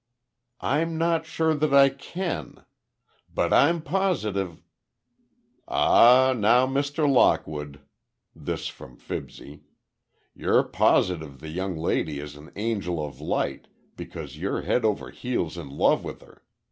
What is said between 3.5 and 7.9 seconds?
I'm positive—" "Ah, now, Mr. Lockwood,"